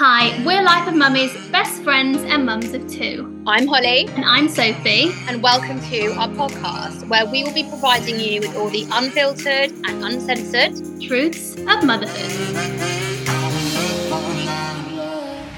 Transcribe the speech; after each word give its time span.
Hi, 0.00 0.40
we're 0.44 0.62
Life 0.62 0.86
of 0.86 0.94
Mummies, 0.94 1.34
best 1.50 1.82
friends 1.82 2.18
and 2.22 2.46
mums 2.46 2.72
of 2.72 2.88
two. 2.88 3.42
I'm 3.48 3.66
Holly. 3.66 4.06
And 4.10 4.24
I'm 4.24 4.48
Sophie. 4.48 5.10
And 5.26 5.42
welcome 5.42 5.80
to 5.90 6.12
our 6.12 6.28
podcast, 6.28 7.08
where 7.08 7.26
we 7.26 7.42
will 7.42 7.52
be 7.52 7.64
providing 7.64 8.20
you 8.20 8.40
with 8.40 8.54
all 8.54 8.68
the 8.68 8.86
unfiltered 8.92 9.72
and 9.72 10.04
uncensored 10.04 11.02
truths 11.02 11.56
of 11.56 11.82
motherhood. 11.82 12.30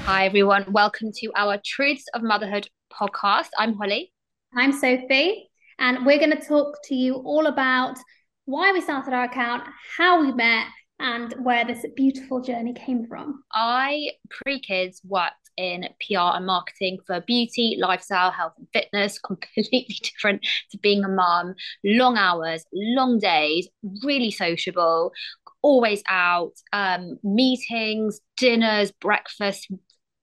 Hi, 0.05 0.25
everyone. 0.25 0.65
Welcome 0.73 1.11
to 1.17 1.31
our 1.35 1.61
Truths 1.63 2.05
of 2.15 2.23
Motherhood 2.23 2.67
podcast. 2.91 3.49
I'm 3.59 3.75
Holly. 3.75 4.11
I'm 4.57 4.71
Sophie. 4.71 5.51
And 5.77 6.03
we're 6.03 6.17
going 6.17 6.35
to 6.35 6.43
talk 6.43 6.79
to 6.85 6.95
you 6.95 7.17
all 7.17 7.45
about 7.45 7.95
why 8.45 8.71
we 8.71 8.81
started 8.81 9.13
our 9.13 9.25
account, 9.25 9.65
how 9.97 10.19
we 10.19 10.31
met, 10.31 10.65
and 11.01 11.33
where 11.43 11.65
this 11.65 11.85
beautiful 11.95 12.41
journey 12.41 12.73
came 12.73 13.05
from. 13.07 13.43
I, 13.53 14.11
pre 14.29 14.59
kids, 14.59 15.01
worked 15.03 15.49
in 15.57 15.87
PR 15.99 16.35
and 16.35 16.45
marketing 16.45 16.99
for 17.05 17.21
beauty, 17.21 17.77
lifestyle, 17.79 18.31
health, 18.31 18.53
and 18.57 18.67
fitness, 18.71 19.19
completely 19.25 19.97
different 20.01 20.45
to 20.71 20.77
being 20.77 21.03
a 21.03 21.09
mum. 21.09 21.55
Long 21.83 22.17
hours, 22.17 22.63
long 22.71 23.19
days, 23.19 23.67
really 24.03 24.31
sociable, 24.31 25.11
always 25.61 26.03
out, 26.07 26.53
um, 26.73 27.19
meetings, 27.23 28.19
dinners, 28.37 28.91
breakfast, 28.91 29.71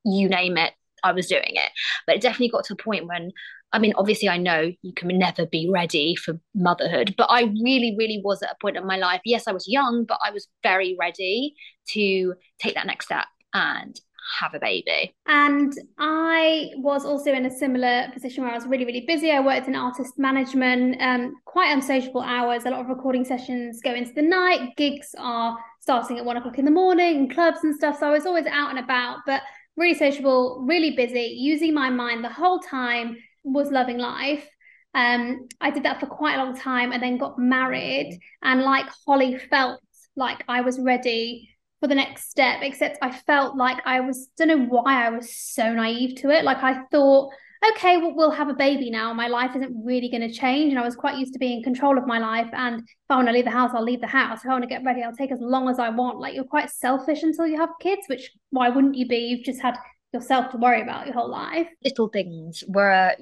you 0.05 0.29
name 0.29 0.57
it. 0.57 0.73
I 1.05 1.13
was 1.13 1.29
doing 1.29 1.43
it. 1.45 1.71
But 2.07 2.17
it 2.17 2.23
definitely 2.23 2.49
got 2.49 2.65
to 2.65 2.73
a 2.75 2.77
point 2.77 3.07
when 3.07 3.33
I 3.73 3.79
mean, 3.79 3.93
obviously, 3.97 4.29
I 4.29 4.39
know 4.39 4.73
you 4.83 4.93
can 4.95 5.09
never 5.09 5.47
be 5.47 5.69
ready 5.71 6.15
for 6.17 6.41
motherhood, 6.55 7.15
but 7.19 7.27
I 7.31 7.43
really, 7.43 7.95
really 7.99 8.21
was 8.25 8.43
at 8.43 8.53
a 8.53 8.57
point 8.61 8.77
in 8.77 8.87
my 8.87 8.97
life. 8.97 9.21
Yes, 9.25 9.47
I 9.47 9.53
was 9.53 9.69
young, 9.69 10.05
but 10.07 10.19
I 10.25 10.31
was 10.31 10.49
very 10.63 10.97
ready 10.99 11.55
to 11.91 12.35
take 12.59 12.75
that 12.75 12.87
next 12.87 13.07
step 13.07 13.27
and 13.53 13.99
have 14.41 14.55
a 14.55 14.59
baby. 14.59 15.15
And 15.27 15.73
I 15.99 16.71
was 16.77 17.05
also 17.05 17.33
in 17.33 17.47
a 17.47 17.51
similar 17.51 18.09
position 18.13 18.45
where 18.45 18.53
I 18.53 18.57
was 18.57 18.67
really, 18.67 18.85
really 18.85 19.05
busy. 19.07 19.31
I 19.31 19.41
worked 19.41 19.69
in 19.69 19.75
artist 19.75 20.19
management, 20.19 21.01
um, 21.01 21.35
quite 21.45 21.73
unsociable 21.73 22.23
hours. 22.23 22.65
A 22.65 22.71
lot 22.71 22.81
of 22.81 22.89
recording 22.89 23.25
sessions 23.25 23.81
go 23.83 23.95
into 23.95 24.13
the 24.13 24.23
night. 24.23 24.77
Gigs 24.77 25.15
are 25.19 25.57
starting 25.81 26.19
at 26.19 26.25
one 26.25 26.37
o'clock 26.37 26.59
in 26.59 26.65
the 26.65 26.71
morning, 26.71 27.29
clubs 27.29 27.61
and 27.63 27.75
stuff. 27.75 27.99
So 27.99 28.07
I 28.07 28.11
was 28.11 28.27
always 28.27 28.47
out 28.47 28.71
and 28.71 28.79
about, 28.79 29.19
but 29.27 29.43
really 29.77 29.95
sociable, 29.95 30.65
really 30.67 30.91
busy, 30.91 31.35
using 31.39 31.73
my 31.73 31.89
mind 31.89 32.25
the 32.25 32.29
whole 32.29 32.59
time 32.59 33.17
was 33.53 33.71
loving 33.71 33.99
life. 33.99 34.49
Um, 34.95 35.49
I 35.61 35.71
did 35.71 35.85
that 35.85 36.01
for 36.01 36.07
quite 36.07 36.35
a 36.35 36.45
long 36.45 36.57
time 36.57 36.93
and 36.93 37.03
then 37.03 37.19
got 37.19 37.39
married. 37.39 38.19
And 38.43 38.63
like 38.63 38.87
Holly 39.07 39.39
felt 39.39 39.81
like 40.17 40.43
I 40.49 40.63
was 40.63 40.79
ready 40.79 41.51
for 41.81 41.87
the 41.87 41.95
next 41.95 42.31
step, 42.31 42.61
except 42.63 42.99
I 43.03 43.13
felt 43.13 43.57
like 43.57 43.79
I 43.85 44.01
was, 44.01 44.29
don't 44.37 44.49
know 44.49 44.67
why 44.67 45.07
I 45.07 45.11
was 45.11 45.35
so 45.37 45.73
naive 45.73 46.17
to 46.23 46.31
it. 46.31 46.45
Like 46.45 46.63
I 46.63 46.83
thought, 46.91 47.33
okay, 47.71 47.97
well, 47.97 48.15
we'll 48.15 48.31
have 48.31 48.49
a 48.49 48.55
baby 48.55 48.91
now. 48.91 49.13
My 49.13 49.29
life 49.29 49.55
isn't 49.57 49.85
really 49.85 50.09
going 50.09 50.27
to 50.29 50.33
change. 50.33 50.71
And 50.71 50.79
I 50.79 50.85
was 50.85 50.97
quite 50.97 51.19
used 51.19 51.33
to 51.35 51.39
being 51.39 51.59
in 51.59 51.65
control 51.65 51.99
of 51.99 52.07
my 52.07 52.19
life. 52.19 52.49
And 52.53 52.81
if 52.81 52.87
I 53.11 53.17
want 53.17 53.29
to 53.29 53.33
leave 53.33 53.45
the 53.45 53.51
house, 53.51 53.71
I'll 53.75 53.83
leave 53.83 54.01
the 54.01 54.07
house. 54.07 54.41
If 54.41 54.47
I 54.47 54.53
want 54.53 54.63
to 54.63 54.69
get 54.69 54.85
ready, 54.85 55.03
I'll 55.03 55.15
take 55.15 55.33
as 55.33 55.41
long 55.41 55.69
as 55.69 55.79
I 55.79 55.89
want. 55.91 56.19
Like 56.19 56.35
you're 56.35 56.45
quite 56.45 56.71
selfish 56.71 57.23
until 57.23 57.47
you 57.47 57.57
have 57.57 57.71
kids, 57.81 58.03
which 58.09 58.31
why 58.51 58.69
wouldn't 58.69 58.97
you 58.97 59.07
be? 59.07 59.19
You've 59.19 59.45
just 59.45 59.61
had 59.61 59.77
yourself 60.13 60.51
to 60.51 60.57
worry 60.57 60.81
about 60.81 61.07
your 61.07 61.15
whole 61.15 61.29
life. 61.29 61.69
Little 61.85 62.09
things 62.09 62.65
were 62.67 63.15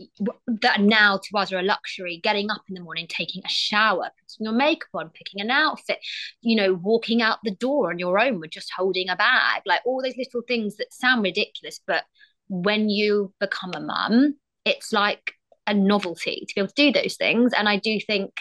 that 0.47 0.81
now 0.81 1.19
to 1.19 1.39
us 1.39 1.53
are 1.53 1.59
a 1.59 1.63
luxury. 1.63 2.21
Getting 2.23 2.51
up 2.51 2.63
in 2.69 2.75
the 2.75 2.81
morning, 2.81 3.07
taking 3.09 3.43
a 3.45 3.49
shower, 3.49 4.11
putting 4.21 4.45
your 4.45 4.53
makeup 4.53 4.89
on, 4.95 5.11
picking 5.11 5.41
an 5.41 5.51
outfit, 5.51 5.99
you 6.43 6.57
know, 6.57 6.75
walking 6.75 7.23
out 7.23 7.39
the 7.43 7.51
door 7.51 7.91
on 7.91 7.99
your 7.99 8.19
own 8.19 8.41
with 8.41 8.51
just 8.51 8.71
holding 8.77 9.09
a 9.09 9.17
bag, 9.17 9.63
like 9.67 9.81
all 9.85 10.03
those 10.03 10.17
little 10.17 10.43
things 10.47 10.77
that 10.77 10.93
sound 10.93 11.23
ridiculous, 11.23 11.81
but 11.87 12.05
when 12.49 12.89
you 12.89 13.33
become 13.41 13.73
a 13.75 13.81
mum, 13.81 14.37
it's 14.65 14.93
like 14.93 15.33
a 15.67 15.75
novelty 15.75 16.45
to 16.47 16.55
be 16.55 16.61
able 16.61 16.69
to 16.69 16.75
do 16.75 16.93
those 16.93 17.17
things. 17.17 17.53
And 17.53 17.69
I 17.69 17.77
do 17.79 17.99
think 18.01 18.33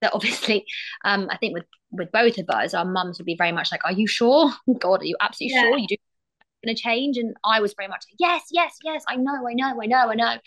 that 0.00 0.14
obviously, 0.14 0.64
um, 1.04 1.28
I 1.30 1.36
think 1.36 1.54
with 1.54 1.66
with 1.90 2.10
both 2.10 2.38
of 2.38 2.50
us, 2.50 2.74
our 2.74 2.84
mums 2.84 3.18
would 3.18 3.26
be 3.26 3.36
very 3.36 3.52
much 3.52 3.70
like, 3.70 3.84
"Are 3.84 3.92
you 3.92 4.06
sure? 4.06 4.50
God, 4.78 5.02
are 5.02 5.04
you 5.04 5.16
absolutely 5.20 5.54
yeah. 5.54 5.62
sure 5.62 5.78
you 5.78 5.86
do 5.86 5.96
going 6.64 6.74
to 6.74 6.80
change. 6.80 7.16
And 7.16 7.36
I 7.44 7.60
was 7.60 7.74
very 7.76 7.88
much 7.88 8.04
yes, 8.18 8.42
yes, 8.50 8.76
yes, 8.82 9.04
I 9.08 9.16
know, 9.16 9.46
I 9.48 9.54
know, 9.54 9.78
I 9.80 9.86
know, 9.86 10.10
I 10.10 10.14
know. 10.14 10.38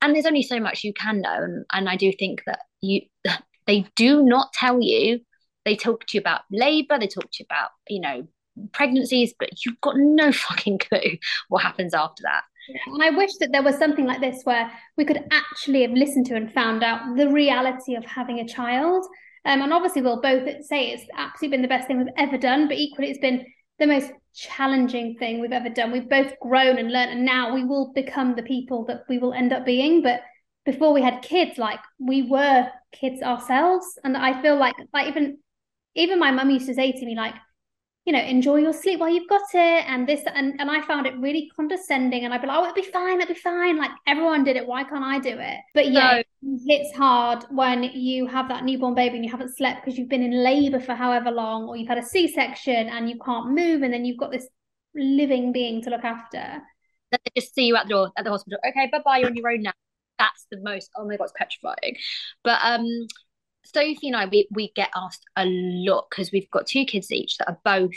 And 0.00 0.14
there's 0.14 0.26
only 0.26 0.42
so 0.42 0.58
much 0.58 0.82
you 0.82 0.92
can 0.92 1.20
know. 1.20 1.34
And, 1.34 1.64
and 1.72 1.88
I 1.88 1.96
do 1.96 2.12
think 2.18 2.42
that 2.46 2.60
you, 2.80 3.02
they 3.66 3.86
do 3.96 4.22
not 4.22 4.52
tell 4.52 4.80
you, 4.80 5.20
they 5.64 5.76
talk 5.76 6.06
to 6.06 6.16
you 6.16 6.20
about 6.20 6.42
labor, 6.50 6.98
they 6.98 7.06
talk 7.06 7.30
to 7.30 7.42
you 7.42 7.46
about, 7.48 7.70
you 7.88 8.00
know, 8.00 8.26
pregnancies, 8.72 9.34
but 9.38 9.64
you've 9.64 9.80
got 9.80 9.96
no 9.96 10.32
fucking 10.32 10.78
clue 10.78 11.18
what 11.48 11.62
happens 11.62 11.94
after 11.94 12.22
that. 12.24 12.42
And 12.86 13.02
I 13.02 13.10
wish 13.10 13.30
that 13.40 13.50
there 13.52 13.62
was 13.62 13.76
something 13.76 14.06
like 14.06 14.20
this 14.20 14.42
where 14.44 14.70
we 14.96 15.04
could 15.04 15.24
actually 15.32 15.82
have 15.82 15.90
listened 15.92 16.26
to 16.26 16.36
and 16.36 16.52
found 16.52 16.84
out 16.84 17.16
the 17.16 17.28
reality 17.28 17.96
of 17.96 18.04
having 18.04 18.38
a 18.38 18.46
child. 18.46 19.04
Um, 19.44 19.62
and 19.62 19.72
obviously, 19.72 20.02
we'll 20.02 20.20
both 20.20 20.64
say 20.64 20.90
it's 20.90 21.04
absolutely 21.16 21.56
been 21.56 21.62
the 21.62 21.68
best 21.68 21.88
thing 21.88 21.98
we've 21.98 22.14
ever 22.16 22.38
done, 22.38 22.68
but 22.68 22.76
equally, 22.76 23.10
it's 23.10 23.18
been 23.18 23.44
the 23.80 23.86
most 23.88 24.12
challenging 24.34 25.16
thing 25.18 25.40
we've 25.40 25.52
ever 25.52 25.68
done. 25.68 25.92
We've 25.92 26.08
both 26.08 26.38
grown 26.40 26.78
and 26.78 26.92
learned, 26.92 27.10
and 27.12 27.24
now 27.24 27.54
we 27.54 27.64
will 27.64 27.92
become 27.92 28.34
the 28.34 28.42
people 28.42 28.84
that 28.86 29.04
we 29.08 29.18
will 29.18 29.32
end 29.32 29.52
up 29.52 29.64
being. 29.64 30.02
But 30.02 30.22
before 30.64 30.92
we 30.92 31.02
had 31.02 31.22
kids, 31.22 31.58
like 31.58 31.80
we 31.98 32.22
were 32.22 32.68
kids 32.92 33.22
ourselves, 33.22 33.98
and 34.04 34.16
I 34.16 34.40
feel 34.42 34.56
like 34.56 34.74
like 34.92 35.08
even 35.08 35.38
even 35.94 36.18
my 36.18 36.30
mum 36.30 36.50
used 36.50 36.66
to 36.66 36.74
say 36.74 36.92
to 36.92 37.06
me 37.06 37.14
like 37.14 37.34
you 38.04 38.12
know, 38.12 38.20
enjoy 38.20 38.56
your 38.56 38.72
sleep 38.72 38.98
while 38.98 39.08
you've 39.08 39.28
got 39.28 39.42
it, 39.54 39.84
and 39.86 40.08
this, 40.08 40.22
and 40.26 40.60
and 40.60 40.70
I 40.70 40.82
found 40.82 41.06
it 41.06 41.16
really 41.18 41.50
condescending. 41.54 42.24
And 42.24 42.34
I'd 42.34 42.40
be 42.40 42.48
like, 42.48 42.58
oh, 42.58 42.64
it'll 42.64 42.74
be 42.74 42.82
fine, 42.82 43.20
it'll 43.20 43.32
be 43.32 43.40
fine. 43.40 43.78
Like 43.78 43.92
everyone 44.06 44.42
did 44.42 44.56
it, 44.56 44.66
why 44.66 44.82
can't 44.82 45.04
I 45.04 45.20
do 45.20 45.36
it? 45.38 45.58
But 45.72 45.92
yeah, 45.92 46.22
no. 46.42 46.58
it's 46.66 46.96
hard 46.96 47.44
when 47.50 47.84
you 47.84 48.26
have 48.26 48.48
that 48.48 48.64
newborn 48.64 48.94
baby 48.94 49.16
and 49.16 49.24
you 49.24 49.30
haven't 49.30 49.56
slept 49.56 49.84
because 49.84 49.98
you've 49.98 50.08
been 50.08 50.22
in 50.22 50.42
labour 50.42 50.80
for 50.80 50.94
however 50.94 51.30
long, 51.30 51.68
or 51.68 51.76
you've 51.76 51.88
had 51.88 51.98
a 51.98 52.04
C-section 52.04 52.88
and 52.88 53.08
you 53.08 53.18
can't 53.24 53.50
move, 53.50 53.82
and 53.82 53.94
then 53.94 54.04
you've 54.04 54.18
got 54.18 54.32
this 54.32 54.48
living 54.94 55.52
being 55.52 55.80
to 55.82 55.90
look 55.90 56.04
after. 56.04 56.60
Then 57.12 57.20
they 57.24 57.40
just 57.40 57.54
see 57.54 57.66
you 57.66 57.76
at 57.76 57.84
the 57.84 57.90
door 57.90 58.12
at 58.16 58.24
the 58.24 58.30
hospital. 58.30 58.58
Okay, 58.66 58.88
bye 58.90 59.00
bye, 59.04 59.18
you're 59.18 59.28
on 59.28 59.36
your 59.36 59.48
own 59.48 59.62
now. 59.62 59.72
That's 60.18 60.46
the 60.50 60.58
most. 60.60 60.90
Oh 60.96 61.06
my 61.06 61.16
god, 61.16 61.24
it's 61.24 61.34
petrifying. 61.36 61.96
But 62.42 62.58
um, 62.62 62.86
Sophie 63.74 64.08
and 64.08 64.16
I, 64.16 64.26
we, 64.26 64.48
we 64.50 64.72
get 64.74 64.90
asked 64.94 65.24
a 65.36 65.44
lot 65.46 66.06
because 66.10 66.30
we've 66.32 66.50
got 66.50 66.66
two 66.66 66.84
kids 66.84 67.10
each 67.10 67.38
that 67.38 67.48
are 67.48 67.58
both 67.64 67.94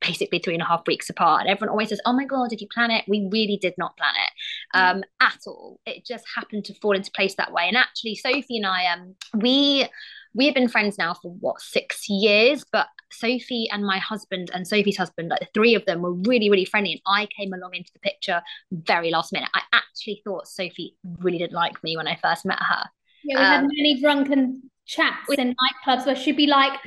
basically 0.00 0.38
three 0.38 0.54
and 0.54 0.62
a 0.62 0.66
half 0.66 0.86
weeks 0.86 1.10
apart. 1.10 1.40
And 1.40 1.50
everyone 1.50 1.70
always 1.70 1.88
says, 1.88 2.00
Oh 2.04 2.12
my 2.12 2.24
God, 2.24 2.50
did 2.50 2.60
you 2.60 2.68
plan 2.72 2.90
it? 2.90 3.04
We 3.08 3.28
really 3.30 3.58
did 3.60 3.74
not 3.78 3.96
plan 3.96 4.14
it 4.14 4.76
mm. 4.76 4.96
um, 4.96 5.04
at 5.20 5.38
all. 5.46 5.80
It 5.86 6.04
just 6.04 6.24
happened 6.34 6.64
to 6.66 6.74
fall 6.80 6.94
into 6.94 7.10
place 7.10 7.34
that 7.36 7.52
way. 7.52 7.64
And 7.66 7.76
actually, 7.76 8.14
Sophie 8.16 8.58
and 8.58 8.66
I, 8.66 8.86
um, 8.92 9.14
we 9.34 9.88
we 10.34 10.46
have 10.46 10.54
been 10.54 10.68
friends 10.68 10.98
now 10.98 11.14
for 11.14 11.32
what 11.40 11.60
six 11.60 12.08
years 12.08 12.64
but 12.72 12.88
sophie 13.10 13.68
and 13.70 13.84
my 13.84 13.98
husband 13.98 14.50
and 14.52 14.66
sophie's 14.66 14.96
husband 14.96 15.28
like 15.28 15.40
the 15.40 15.48
three 15.54 15.74
of 15.74 15.84
them 15.86 16.02
were 16.02 16.12
really 16.12 16.50
really 16.50 16.64
friendly 16.64 16.92
and 16.92 17.00
i 17.06 17.26
came 17.26 17.52
along 17.52 17.72
into 17.72 17.92
the 17.92 18.00
picture 18.00 18.42
very 18.72 19.10
last 19.10 19.32
minute 19.32 19.48
i 19.54 19.62
actually 19.72 20.20
thought 20.24 20.48
sophie 20.48 20.96
really 21.20 21.38
didn't 21.38 21.52
like 21.52 21.82
me 21.84 21.96
when 21.96 22.08
i 22.08 22.18
first 22.20 22.44
met 22.44 22.58
her 22.58 22.84
yeah 23.22 23.38
we 23.38 23.44
um, 23.44 23.52
had 23.52 23.62
many 23.62 24.00
drunken 24.00 24.62
chats 24.86 25.28
in 25.36 25.54
nightclubs 25.54 26.06
where 26.06 26.16
she'd 26.16 26.36
be 26.36 26.46
like, 26.46 26.78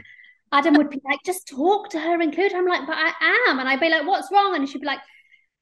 Adam 0.52 0.76
would 0.76 0.90
be 0.90 1.02
like, 1.04 1.20
just 1.26 1.48
talk 1.48 1.90
to 1.90 2.00
her, 2.00 2.22
include 2.22 2.52
her. 2.52 2.58
I'm 2.58 2.68
like, 2.68 2.88
but 2.88 2.98
I 2.98 3.12
am. 3.50 3.60
And 3.60 3.68
I'd 3.68 3.80
be 3.80 3.90
like, 3.90 4.08
what's 4.08 4.32
wrong? 4.32 4.56
And 4.56 4.68
she'd 4.68 4.82
be 4.82 4.88
like, 4.88 5.00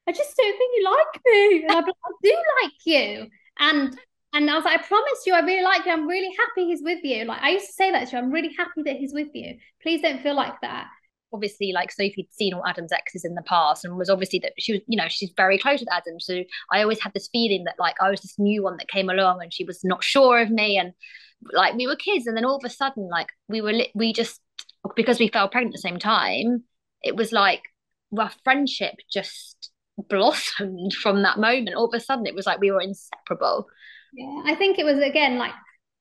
I 0.08 0.12
just 0.12 0.36
don't 0.36 0.56
think 0.56 0.72
you 0.76 0.84
like 0.84 1.22
me. 1.26 1.62
And 1.62 1.72
I'd 1.72 1.84
be 1.84 1.90
like, 1.90 1.96
I 2.04 2.12
do 2.22 2.36
like 2.62 2.72
you. 2.84 3.26
And 3.58 3.98
and 4.32 4.50
I 4.50 4.54
was 4.54 4.64
like, 4.64 4.80
I 4.80 4.82
promise 4.82 5.22
you, 5.24 5.32
I 5.32 5.40
really 5.40 5.62
like 5.62 5.86
you. 5.86 5.92
I'm 5.92 6.06
really 6.06 6.30
happy 6.38 6.66
he's 6.66 6.82
with 6.82 7.02
you. 7.02 7.24
Like 7.24 7.40
I 7.42 7.50
used 7.50 7.66
to 7.68 7.72
say 7.72 7.90
that 7.90 8.08
to 8.08 8.16
you. 8.16 8.22
I'm 8.22 8.30
really 8.30 8.52
happy 8.56 8.82
that 8.84 8.96
he's 8.96 9.14
with 9.14 9.28
you. 9.32 9.56
Please 9.82 10.02
don't 10.02 10.20
feel 10.20 10.34
like 10.34 10.60
that. 10.60 10.88
Obviously, 11.32 11.72
like 11.72 11.90
Sophie'd 11.90 12.32
seen 12.32 12.52
all 12.52 12.66
Adam's 12.66 12.92
exes 12.92 13.24
in 13.24 13.34
the 13.34 13.42
past 13.42 13.84
and 13.84 13.96
was 13.96 14.10
obviously 14.10 14.38
that 14.40 14.52
she 14.58 14.72
was, 14.72 14.82
you 14.86 14.96
know, 14.96 15.08
she's 15.08 15.32
very 15.36 15.58
close 15.58 15.80
with 15.80 15.90
Adam. 15.90 16.20
So 16.20 16.44
I 16.70 16.82
always 16.82 17.00
had 17.00 17.14
this 17.14 17.28
feeling 17.32 17.64
that 17.64 17.76
like 17.78 17.96
I 18.00 18.10
was 18.10 18.20
this 18.20 18.38
new 18.38 18.62
one 18.62 18.76
that 18.76 18.88
came 18.88 19.08
along 19.08 19.42
and 19.42 19.52
she 19.52 19.64
was 19.64 19.82
not 19.82 20.04
sure 20.04 20.40
of 20.40 20.50
me. 20.50 20.76
And 20.76 20.92
like 21.52 21.74
we 21.74 21.86
were 21.86 21.96
kids 21.96 22.26
and 22.26 22.36
then 22.36 22.44
all 22.44 22.56
of 22.56 22.64
a 22.64 22.70
sudden 22.70 23.08
like 23.08 23.28
we 23.48 23.60
were 23.60 23.72
li- 23.72 23.92
we 23.94 24.12
just 24.12 24.40
because 24.94 25.18
we 25.18 25.28
fell 25.28 25.48
pregnant 25.48 25.74
at 25.74 25.78
the 25.78 25.88
same 25.88 25.98
time 25.98 26.64
it 27.02 27.16
was 27.16 27.32
like 27.32 27.62
our 28.18 28.30
friendship 28.44 28.94
just 29.12 29.70
blossomed 30.08 30.92
from 31.02 31.22
that 31.22 31.38
moment. 31.38 31.74
All 31.76 31.86
of 31.86 31.94
a 31.94 32.00
sudden 32.00 32.26
it 32.26 32.34
was 32.34 32.46
like 32.46 32.60
we 32.60 32.70
were 32.70 32.80
inseparable. 32.80 33.66
Yeah 34.12 34.42
i 34.44 34.54
think 34.54 34.78
it 34.78 34.84
was 34.84 34.98
again 34.98 35.36
like 35.36 35.52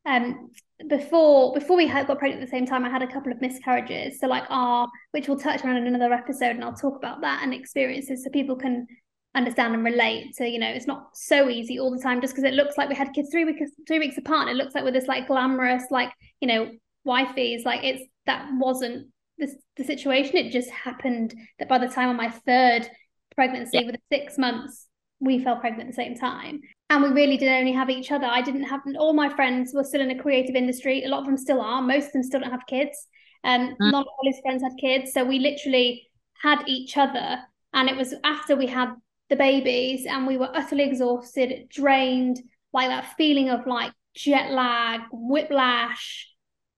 um 0.05 0.51
before 0.87 1.53
before 1.53 1.75
we 1.75 1.87
had 1.87 2.07
got 2.07 2.19
pregnant 2.19 2.41
at 2.41 2.45
the 2.45 2.51
same 2.51 2.65
time 2.65 2.85
i 2.85 2.89
had 2.89 3.01
a 3.01 3.11
couple 3.11 3.31
of 3.31 3.41
miscarriages. 3.41 4.19
So 4.19 4.27
like 4.27 4.45
our 4.49 4.87
which 5.11 5.27
we'll 5.27 5.39
touch 5.39 5.63
on 5.63 5.75
in 5.75 5.87
another 5.87 6.13
episode 6.13 6.51
and 6.51 6.63
i'll 6.63 6.73
talk 6.73 6.95
about 6.95 7.21
that 7.21 7.41
and 7.43 7.53
experiences 7.53 8.23
so 8.23 8.29
people 8.29 8.55
can 8.55 8.87
understand 9.35 9.73
and 9.73 9.83
relate 9.83 10.33
to 10.35 10.47
you 10.47 10.57
know 10.57 10.69
it's 10.69 10.87
not 10.87 11.09
so 11.13 11.49
easy 11.49 11.77
all 11.77 11.91
the 11.91 12.01
time 12.01 12.21
just 12.21 12.33
because 12.33 12.49
it 12.49 12.53
looks 12.53 12.77
like 12.77 12.87
we 12.87 12.95
had 12.95 13.13
kids 13.13 13.29
three 13.31 13.45
weeks 13.45 13.69
three 13.87 13.99
weeks 13.99 14.17
apart 14.17 14.47
and 14.47 14.51
it 14.51 14.63
looks 14.63 14.73
like 14.73 14.83
we're 14.83 14.91
this 14.91 15.07
like 15.07 15.27
glamorous 15.27 15.83
like 15.91 16.11
you 16.39 16.47
know 16.47 16.71
wifeys 17.05 17.65
like 17.65 17.83
it's 17.83 18.03
that 18.25 18.49
wasn't 18.53 19.07
this 19.37 19.55
the 19.77 19.83
situation. 19.83 20.37
It 20.37 20.51
just 20.51 20.69
happened 20.69 21.33
that 21.59 21.69
by 21.69 21.77
the 21.77 21.87
time 21.87 22.09
on 22.09 22.15
my 22.15 22.29
third 22.29 22.89
pregnancy 23.35 23.79
yeah. 23.79 23.85
with 23.85 23.95
six 24.11 24.37
months 24.37 24.87
we 25.21 25.43
fell 25.43 25.57
pregnant 25.57 25.89
at 25.89 25.95
the 25.95 26.01
same 26.01 26.15
time. 26.15 26.59
And 26.89 27.01
we 27.01 27.09
really 27.09 27.37
did 27.37 27.49
only 27.49 27.71
have 27.71 27.89
each 27.89 28.11
other. 28.11 28.25
I 28.25 28.41
didn't 28.41 28.65
have 28.65 28.81
all 28.99 29.13
my 29.13 29.33
friends 29.33 29.71
were 29.73 29.83
still 29.83 30.01
in 30.01 30.11
a 30.11 30.21
creative 30.21 30.55
industry. 30.55 31.03
A 31.03 31.07
lot 31.07 31.21
of 31.21 31.25
them 31.25 31.37
still 31.37 31.61
are. 31.61 31.81
Most 31.81 32.07
of 32.07 32.13
them 32.13 32.23
still 32.23 32.41
don't 32.41 32.51
have 32.51 32.67
kids. 32.67 33.07
Um 33.43 33.75
mm. 33.81 33.91
none 33.91 34.03
of 34.03 34.07
his 34.23 34.39
friends 34.41 34.61
had 34.61 34.73
kids. 34.79 35.13
So 35.13 35.23
we 35.23 35.39
literally 35.39 36.07
had 36.41 36.63
each 36.67 36.97
other 36.97 37.39
and 37.73 37.89
it 37.89 37.95
was 37.95 38.13
after 38.23 38.55
we 38.55 38.67
had 38.67 38.93
the 39.29 39.35
babies 39.35 40.05
and 40.05 40.27
we 40.27 40.37
were 40.37 40.49
utterly 40.53 40.83
exhausted 40.83 41.67
drained 41.69 42.41
like 42.73 42.89
that 42.89 43.15
feeling 43.17 43.49
of 43.49 43.65
like 43.65 43.91
jet 44.15 44.51
lag 44.51 45.01
whiplash 45.11 46.27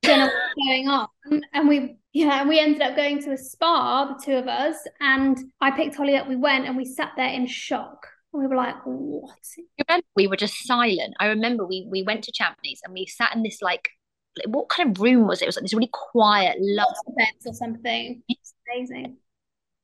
don't 0.02 0.20
know 0.20 0.26
what's 0.26 0.68
going 0.68 0.88
on 0.88 1.08
and 1.54 1.68
we 1.68 1.98
yeah 2.14 2.40
and 2.40 2.50
we 2.50 2.60
ended 2.60 2.82
up 2.82 2.96
going 2.96 3.22
to 3.22 3.32
a 3.32 3.38
spa 3.38 4.06
the 4.06 4.24
two 4.24 4.36
of 4.36 4.48
us 4.48 4.76
and 5.02 5.38
i 5.60 5.70
picked 5.72 5.96
holly 5.96 6.16
up 6.16 6.28
we 6.28 6.36
went 6.36 6.66
and 6.66 6.78
we 6.78 6.86
sat 6.86 7.12
there 7.18 7.30
in 7.30 7.46
shock. 7.48 8.08
And 8.34 8.42
we 8.42 8.48
were 8.48 8.58
like 8.58 8.76
what? 8.84 10.04
We 10.16 10.28
were 10.28 10.36
just 10.36 10.66
silent. 10.66 11.16
I 11.20 11.28
remember 11.28 11.66
we 11.66 11.88
we 11.90 12.04
went 12.04 12.26
to 12.26 12.32
champneys 12.34 12.82
and 12.84 12.94
we 12.94 13.06
sat 13.06 13.34
in 13.34 13.42
this 13.42 13.62
like 13.62 13.90
what 14.46 14.68
kind 14.68 14.92
of 14.92 15.02
room 15.02 15.28
was 15.28 15.42
it? 15.42 15.46
It 15.46 15.48
was 15.48 15.56
like 15.56 15.64
this 15.64 15.74
really 15.74 15.90
quiet, 15.92 16.58
lovely 16.60 17.14
beds 17.18 17.48
or 17.48 17.54
something. 17.54 18.22
It's 18.28 18.54
amazing 18.70 19.18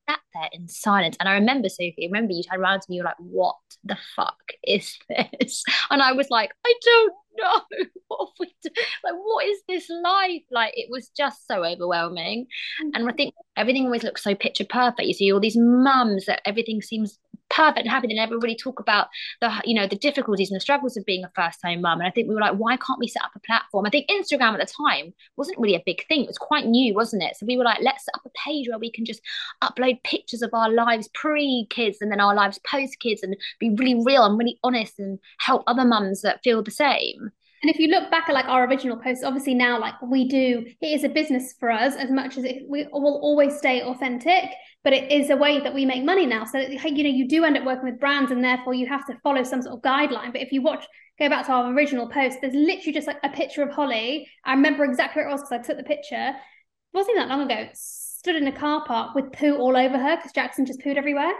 sat 0.09 0.19
there 0.33 0.49
in 0.51 0.67
silence. 0.67 1.15
And 1.19 1.29
I 1.29 1.33
remember, 1.33 1.69
Sophie, 1.69 1.95
I 2.03 2.05
remember 2.05 2.33
you 2.33 2.43
turned 2.43 2.61
around 2.61 2.81
to 2.81 2.85
me, 2.89 2.97
you 2.97 3.03
were 3.03 3.07
like, 3.07 3.15
what 3.19 3.55
the 3.83 3.97
fuck 4.15 4.51
is 4.63 4.97
this? 5.09 5.63
And 5.89 6.01
I 6.01 6.13
was 6.13 6.29
like, 6.29 6.51
I 6.65 6.73
don't 6.81 7.13
know. 7.37 7.61
What 8.07 8.29
we 8.39 8.53
do? 8.61 8.69
Like, 9.03 9.15
what 9.15 9.43
is 9.47 9.59
this 9.67 9.89
life? 9.89 10.43
Like, 10.51 10.73
it 10.75 10.87
was 10.91 11.09
just 11.17 11.47
so 11.47 11.65
overwhelming. 11.65 12.45
Mm-hmm. 12.45 12.89
And 12.93 13.09
I 13.09 13.13
think 13.13 13.33
everything 13.57 13.85
always 13.85 14.03
looks 14.03 14.23
so 14.23 14.35
picture 14.35 14.65
perfect. 14.65 15.07
You 15.07 15.15
see 15.15 15.33
all 15.33 15.39
these 15.39 15.57
mums 15.57 16.27
that 16.27 16.41
everything 16.45 16.79
seems 16.79 17.17
perfect 17.53 17.85
and 17.85 17.89
happy. 17.89 18.07
They 18.07 18.15
never 18.15 18.37
really 18.37 18.55
talk 18.55 18.79
about 18.79 19.07
the, 19.39 19.51
you 19.63 19.75
know, 19.75 19.87
the 19.87 19.95
difficulties 19.95 20.49
and 20.49 20.55
the 20.55 20.61
struggles 20.61 20.97
of 20.97 21.05
being 21.05 21.23
a 21.23 21.31
first 21.35 21.61
time 21.61 21.81
mum. 21.81 21.99
And 21.99 22.07
I 22.07 22.11
think 22.11 22.27
we 22.27 22.35
were 22.35 22.41
like, 22.41 22.55
why 22.55 22.77
can't 22.77 22.99
we 22.99 23.07
set 23.07 23.23
up 23.23 23.31
a 23.35 23.39
platform? 23.39 23.85
I 23.85 23.89
think 23.89 24.09
Instagram 24.09 24.53
at 24.53 24.59
the 24.59 24.73
time 24.87 25.13
wasn't 25.37 25.59
really 25.59 25.75
a 25.75 25.83
big 25.85 26.05
thing. 26.07 26.23
It 26.23 26.27
was 26.27 26.37
quite 26.37 26.65
new, 26.65 26.93
wasn't 26.93 27.23
it? 27.23 27.37
So 27.37 27.45
we 27.45 27.57
were 27.57 27.63
like, 27.63 27.79
let's 27.81 28.05
set 28.05 28.15
up 28.15 28.25
a 28.25 28.29
page 28.43 28.67
where 28.67 28.79
we 28.79 28.91
can 28.91 29.05
just 29.05 29.21
upload 29.63 30.03
pictures 30.03 30.41
of 30.41 30.53
our 30.53 30.69
lives 30.69 31.09
pre 31.13 31.67
kids 31.69 31.97
and 32.01 32.11
then 32.11 32.19
our 32.19 32.35
lives 32.35 32.59
post 32.69 32.99
kids 32.99 33.23
and 33.23 33.35
be 33.59 33.69
really 33.69 34.01
real 34.03 34.25
and 34.25 34.37
really 34.37 34.59
honest 34.63 34.99
and 34.99 35.19
help 35.39 35.63
other 35.67 35.85
mums 35.85 36.21
that 36.21 36.41
feel 36.43 36.63
the 36.63 36.71
same. 36.71 37.31
And 37.63 37.69
if 37.69 37.79
you 37.79 37.87
look 37.87 38.11
back 38.11 38.27
at 38.27 38.33
like 38.33 38.47
our 38.49 38.65
original 38.67 38.97
posts, 38.97 39.23
obviously 39.23 39.53
now 39.53 39.79
like 39.79 39.93
we 40.01 40.27
do, 40.27 40.65
it 40.81 40.85
is 40.85 41.05
a 41.05 41.09
business 41.09 41.55
for 41.57 41.71
us 41.71 41.95
as 41.95 42.11
much 42.11 42.37
as 42.37 42.43
it, 42.43 42.63
we 42.67 42.85
will 42.91 43.21
always 43.23 43.57
stay 43.57 43.81
authentic, 43.81 44.49
but 44.83 44.91
it 44.91 45.09
is 45.09 45.29
a 45.29 45.37
way 45.37 45.61
that 45.61 45.73
we 45.73 45.85
make 45.85 46.03
money 46.03 46.25
now. 46.25 46.43
So 46.43 46.59
you 46.59 47.03
know 47.03 47.09
you 47.09 47.25
do 47.25 47.45
end 47.45 47.57
up 47.57 47.63
working 47.63 47.85
with 47.85 48.01
brands, 48.01 48.31
and 48.31 48.43
therefore 48.43 48.73
you 48.73 48.85
have 48.87 49.05
to 49.07 49.17
follow 49.23 49.43
some 49.43 49.61
sort 49.61 49.77
of 49.77 49.81
guideline. 49.81 50.33
But 50.33 50.41
if 50.41 50.51
you 50.51 50.61
watch, 50.61 50.85
go 51.17 51.29
back 51.29 51.45
to 51.45 51.53
our 51.53 51.71
original 51.71 52.09
post, 52.09 52.39
there's 52.41 52.53
literally 52.53 52.91
just 52.91 53.07
like 53.07 53.19
a 53.23 53.29
picture 53.29 53.63
of 53.63 53.69
Holly. 53.69 54.27
I 54.43 54.55
remember 54.55 54.83
exactly 54.83 55.21
where 55.21 55.29
it 55.29 55.31
was 55.31 55.41
because 55.41 55.53
I 55.53 55.65
took 55.65 55.77
the 55.77 55.83
picture. 55.83 56.31
It 56.31 56.97
wasn't 56.97 57.15
that 57.15 57.29
long 57.29 57.49
ago. 57.49 57.69
Stood 57.73 58.35
in 58.35 58.45
a 58.45 58.51
car 58.51 58.83
park 58.85 59.15
with 59.15 59.31
poo 59.31 59.55
all 59.55 59.77
over 59.77 59.97
her 59.97 60.17
because 60.17 60.33
Jackson 60.33 60.65
just 60.65 60.81
pooed 60.81 60.97
everywhere, 60.97 61.31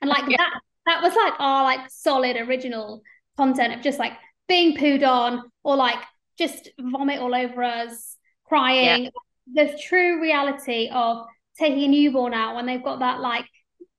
and 0.00 0.10
like 0.10 0.24
yeah. 0.28 0.36
that 0.36 0.60
that 0.86 1.00
was 1.00 1.14
like 1.14 1.34
our 1.38 1.62
like 1.62 1.88
solid 1.90 2.36
original 2.36 3.02
content 3.36 3.72
of 3.72 3.82
just 3.82 4.00
like 4.00 4.14
being 4.50 4.76
pooed 4.76 5.06
on 5.06 5.44
or 5.62 5.76
like 5.76 6.02
just 6.36 6.68
vomit 6.78 7.20
all 7.20 7.34
over 7.34 7.62
us, 7.62 8.16
crying. 8.44 9.04
Yeah. 9.04 9.10
The 9.52 9.78
true 9.78 10.20
reality 10.20 10.90
of 10.92 11.24
taking 11.58 11.84
a 11.84 11.88
newborn 11.88 12.34
out 12.34 12.56
when 12.56 12.66
they've 12.66 12.82
got 12.82 12.98
that 12.98 13.20
like 13.20 13.46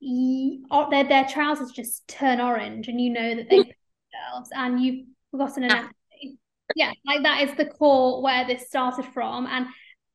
their 0.02 1.04
their 1.04 1.26
trousers 1.26 1.72
just 1.72 2.08
turn 2.08 2.42
orange 2.42 2.88
and 2.88 3.00
you 3.00 3.12
know 3.12 3.36
that 3.36 3.50
they 3.50 3.58
themselves 3.58 4.50
and 4.54 4.80
you've 4.80 5.06
forgotten 5.32 5.64
ah. 5.64 5.68
an 5.68 5.72
empathy. 5.72 6.38
Yeah, 6.76 6.92
like 7.06 7.24
that 7.24 7.42
is 7.42 7.56
the 7.56 7.66
core 7.66 8.22
where 8.22 8.46
this 8.46 8.68
started 8.68 9.06
from 9.14 9.48
and 9.48 9.68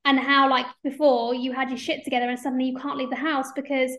and 0.04 0.18
how 0.18 0.50
like 0.50 0.66
before 0.84 1.34
you 1.34 1.52
had 1.52 1.70
your 1.70 1.78
shit 1.78 2.04
together 2.04 2.28
and 2.28 2.38
suddenly 2.38 2.66
you 2.66 2.76
can't 2.76 2.96
leave 2.96 3.10
the 3.10 3.16
house 3.16 3.52
because 3.54 3.96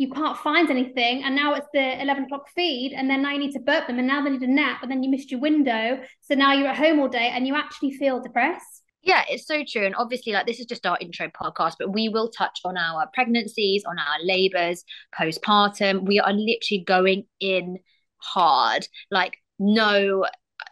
you 0.00 0.08
can't 0.08 0.38
find 0.38 0.70
anything 0.70 1.22
and 1.24 1.36
now 1.36 1.52
it's 1.52 1.66
the 1.74 2.02
11 2.02 2.24
o'clock 2.24 2.48
feed 2.56 2.94
and 2.96 3.10
then 3.10 3.20
now 3.20 3.32
you 3.32 3.38
need 3.38 3.52
to 3.52 3.60
burp 3.60 3.86
them 3.86 3.98
and 3.98 4.08
now 4.08 4.24
they 4.24 4.30
need 4.30 4.40
a 4.40 4.46
nap 4.46 4.82
and 4.82 4.90
then 4.90 5.02
you 5.02 5.10
missed 5.10 5.30
your 5.30 5.40
window 5.40 6.00
so 6.22 6.34
now 6.34 6.54
you're 6.54 6.68
at 6.68 6.76
home 6.78 6.98
all 6.98 7.08
day 7.08 7.30
and 7.34 7.46
you 7.46 7.54
actually 7.54 7.92
feel 7.92 8.18
depressed 8.18 8.82
yeah 9.02 9.24
it's 9.28 9.46
so 9.46 9.62
true 9.62 9.84
and 9.84 9.94
obviously 9.96 10.32
like 10.32 10.46
this 10.46 10.58
is 10.58 10.64
just 10.64 10.86
our 10.86 10.96
intro 11.02 11.28
podcast 11.28 11.74
but 11.78 11.92
we 11.92 12.08
will 12.08 12.30
touch 12.30 12.60
on 12.64 12.78
our 12.78 13.06
pregnancies 13.12 13.84
on 13.86 13.98
our 13.98 14.16
labors 14.24 14.84
postpartum 15.14 16.06
we 16.06 16.18
are 16.18 16.32
literally 16.32 16.82
going 16.86 17.24
in 17.38 17.76
hard 18.16 18.86
like 19.10 19.36
no 19.58 20.24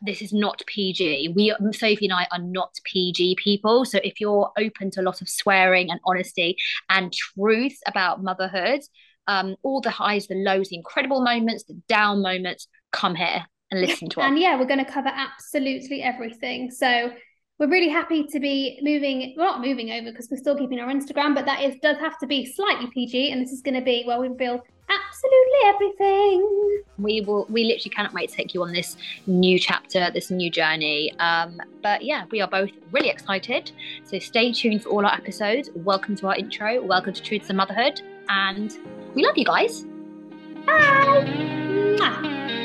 this 0.03 0.23
is 0.23 0.33
not 0.33 0.63
PG. 0.67 1.33
We 1.35 1.53
Sophie 1.73 2.07
and 2.07 2.13
I 2.13 2.27
are 2.31 2.39
not 2.39 2.75
PG 2.85 3.37
people. 3.43 3.85
So 3.85 3.99
if 4.05 4.21
you're 4.21 4.53
open 4.59 4.91
to 4.93 5.01
a 5.01 5.03
lot 5.03 5.21
of 5.21 5.29
swearing 5.29 5.91
and 5.91 5.99
honesty 6.05 6.57
and 6.89 7.13
truth 7.13 7.79
about 7.87 8.23
motherhood, 8.23 8.83
um, 9.29 9.55
all 9.63 9.81
the 9.81 9.91
highs, 9.91 10.27
the 10.27 10.35
lows, 10.35 10.71
the 10.71 10.77
incredible 10.77 11.23
moments, 11.23 11.65
the 11.65 11.75
down 11.89 12.23
moments. 12.23 12.67
Come 12.91 13.15
here 13.15 13.45
and 13.71 13.81
listen 13.81 14.09
to 14.09 14.21
us. 14.21 14.27
And 14.27 14.39
yeah, 14.39 14.59
we're 14.59 14.67
going 14.67 14.85
to 14.85 14.91
cover 14.91 15.11
absolutely 15.13 16.03
everything. 16.03 16.71
So 16.71 17.13
we're 17.59 17.69
really 17.69 17.91
happy 17.91 18.25
to 18.25 18.41
be 18.41 18.79
moving, 18.83 19.35
we're 19.37 19.45
not 19.45 19.61
moving 19.61 19.91
over 19.91 20.11
because 20.11 20.29
we're 20.31 20.39
still 20.39 20.57
keeping 20.57 20.81
our 20.81 20.89
Instagram, 20.89 21.35
but 21.35 21.45
that 21.45 21.63
is 21.63 21.77
does 21.83 21.99
have 21.99 22.19
to 22.19 22.27
be 22.27 22.47
slightly 22.47 22.89
PG. 22.93 23.31
And 23.31 23.43
this 23.43 23.53
is 23.53 23.61
going 23.61 23.75
to 23.75 23.83
be 23.83 24.05
where 24.05 24.19
we 24.19 24.29
reveal 24.29 24.63
absolutely 24.89 25.59
everything. 25.67 26.83
We 26.97 27.21
will, 27.21 27.47
we 27.51 27.65
literally 27.65 27.91
cannot 27.91 28.15
wait 28.15 28.31
to 28.31 28.37
take 28.37 28.55
you 28.55 28.63
on 28.63 28.73
this 28.73 28.97
new 29.27 29.59
chapter, 29.59 30.11
this 30.11 30.31
new 30.31 30.51
journey. 30.51 31.13
Um, 31.19 31.61
but 31.83 32.03
yeah, 32.03 32.25
we 32.31 32.41
are 32.41 32.49
both 32.49 32.71
really 32.93 33.11
excited. 33.11 33.73
So 34.05 34.19
stay 34.19 34.53
tuned 34.53 34.85
for 34.85 34.89
all 34.91 35.05
our 35.05 35.13
episodes. 35.13 35.69
Welcome 35.75 36.17
to 36.17 36.29
our 36.29 36.37
intro. 36.37 36.83
Welcome 36.83 37.13
to 37.13 37.23
Truths 37.23 37.51
of 37.51 37.57
Motherhood. 37.57 38.01
And 38.29 38.77
we 39.15 39.25
love 39.25 39.37
you 39.37 39.45
guys. 39.45 39.85
Bye. 40.67 41.25
Mwah. 41.99 42.58